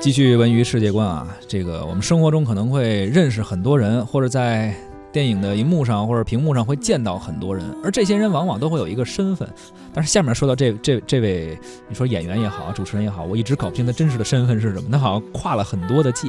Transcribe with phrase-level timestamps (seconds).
[0.00, 4.74] 继续文娱世界观啊，这个我们生活中可能会认识很多人，或者在
[5.12, 9.48] 电影的荧幕上或者屏幕上会见到很多人，而这些人往往都会有一个身份。
[9.94, 16.28] 但是下面说到这这这位，你说演员也好，主持人也好，我一直搞不清他真实的身份是什么，他好像跨了很多的界。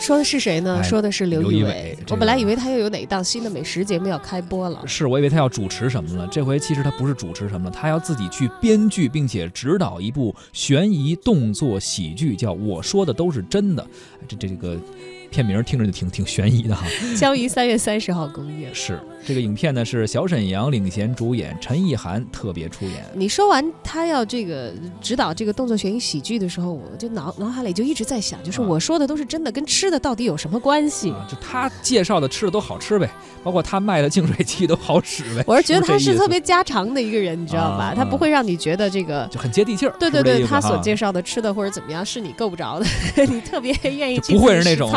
[0.00, 0.78] 说的是谁呢？
[0.80, 1.98] 哎说的是刘刘仪伟仪伟。
[2.00, 4.82] 这个我本来以为他又有哪一档新的美食节目要开播了。
[4.86, 13.82] 是我以为他要主持什么了，这回其实他不是主持什么了，他要自己去编剧并且指导一部悬疑动作喜剧，叫《我说的都是真的》。
[14.28, 14.76] 这这个
[15.30, 16.86] 片名听着就挺挺悬疑的哈。
[17.16, 18.72] 将于三月三十号公映。
[18.72, 23.04] 是这个影片呢是小沈阳领衔主演，陈意涵特别出演。
[23.12, 31.10] 你说完他要这个指导这个动作悬疑喜剧的时候，我就脑脑海里就一直在想，就是啊我说的都是真的，跟吃的到底有什么关系？
[31.10, 33.10] 啊，就他介绍的吃的都好吃呗，
[33.42, 35.42] 包括他卖的净水器都好使呗。
[35.44, 37.86] 我是觉得他是特别家常的一个人，你知道吧？
[37.86, 39.26] 啊他不会让你觉得这个。
[39.28, 39.94] 就很接地气儿。
[39.98, 42.86] 对对对，他所介绍的吃的或者怎么样是你够不着的，
[43.26, 44.88] 你特别愿意就不会是那种。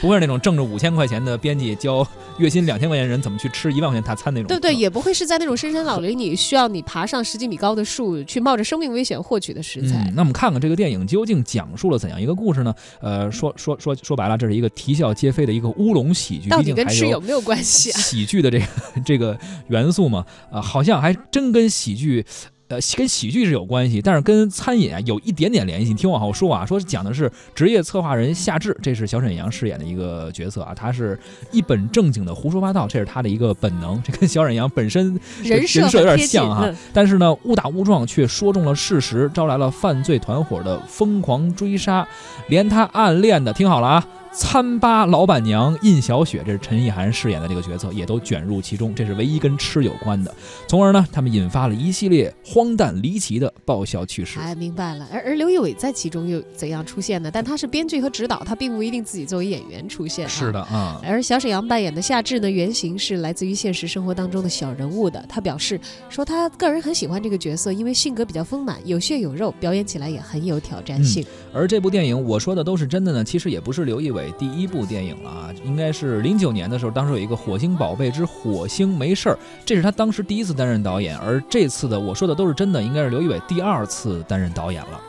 [0.00, 2.06] 不会是那种挣着五千块钱的编辑教
[2.38, 4.48] 月薪两千块钱人怎么去吃一万块钱大餐那种。
[4.48, 10.04] 对对，也不会是在那种深山老林里需要你爬上十几米高的树去冒着生命危险获取的食材。
[10.08, 12.74] 嗯，那我们看看这个电影究竟讲述了怎样一个故事呢？
[13.00, 17.98] 呃，说说说说白了，这是一个啼笑皆非的一个乌龙喜剧，到底跟吃有没有关系啊？
[17.98, 18.66] 喜剧的这个
[19.04, 22.24] 这个元素嘛，啊、好像还真跟喜剧。
[22.68, 25.90] 呃，跟喜剧是有关系，但是跟餐饮啊有一点点联系。
[25.90, 31.18] 你听我往后说啊，说讲的是职业策划人夏至，这是小沈阳饰演的一个角色啊，他是
[31.52, 42.06] 一本正经的胡说八道，这是他的一个本能，这跟小沈阳本身人设有点像哈嗯但是呢，误打误撞却说中了事实，招来了犯罪团伙的疯狂追杀，
[42.48, 44.06] 连他暗恋的，听好了啊，
[44.36, 50.34] 餐吧老板娘印小雪，这是陈意涵饰演的这个角色，也都卷入其中，这是唯一跟吃有关的。
[50.68, 54.38] 从而呢，他们引发了一系列荒诞离奇的爆笑趣事。
[54.38, 55.08] 哎，明白了。
[55.10, 57.30] 而而刘仪伟在其中又怎样出现呢？
[57.32, 60.28] 但他是编剧和指导，他并不一定自己作为演员出现。
[60.28, 60.52] 是。
[60.52, 65.24] 的啊、而小沈阳扮演的夏至呢，原型是来自于现实生活当中的小人物的。
[65.26, 65.80] 他表示
[66.10, 71.24] 说，他个人很喜欢这个角色，因为性格比较丰满，有血有肉，表演起来也很有挑战性。
[71.54, 85.00] 而这部电影我说的都是真的呢，其实也不是刘仪伟第一部电影了啊，应该是零九年的时候，当时有一个《火星宝贝之火星没事儿》，这是他当时第一次担任导演，而这次的我说的都是真的，应该是刘仪伟第二次担任导演了。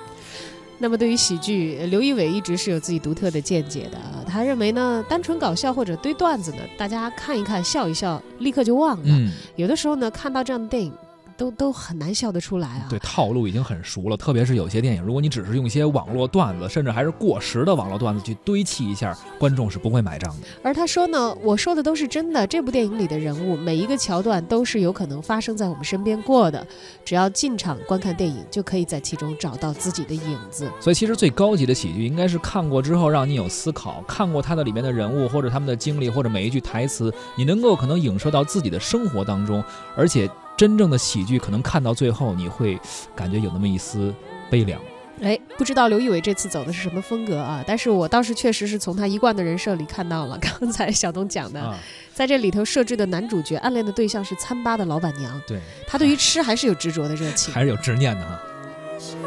[0.80, 3.98] 那么对于喜剧，刘仪伟一直是有自己独特的见解的。
[3.98, 9.04] 啊他认为呢，单纯搞笑或者堆段子呢，大家看一看笑一笑，立刻就忘了。
[9.06, 10.94] 嗯，有的时候呢，看到这样的电影，
[11.38, 12.88] 都都很难笑得出来啊。
[12.90, 20.48] 对，套路已经很熟了，特别是有些电影，如果你只是用一些网络段子，甚至还是过时的网络段子去堆砌一下，观众是不会买账的。
[20.64, 22.46] 而他说呢，我说的都是真的。
[22.48, 26.66] 这部电影里的人物，每一个桥段都是有可能发生在我们身边过的。
[27.06, 30.72] 只要进场观看电影，就可以在其中找到自己的影子。
[30.80, 39.64] 所以，其实最高级的喜剧应该是看过之后让你有思考，看过它的里面的人物或者他们的经历或者每一句台词，你能够可能影射到自己的生活当中，
[39.96, 42.78] 而且真正的喜剧可能看到最后你会
[43.16, 44.14] 感觉有那么一丝
[44.50, 44.82] 悲凉。
[45.22, 47.64] 哎，不知道刘仪伟这次走的是什么风格啊？
[47.66, 51.76] 但是我倒是确实是从他一贯的人设里看到了， 刚才小东讲的，啊，
[52.14, 57.52] 在这里头设置的男主角暗恋的对象是餐吧的老板娘，对，他对于吃还是有执着的热情。
[57.54, 58.40] 还是有执念的哈。
[59.00, 59.18] 想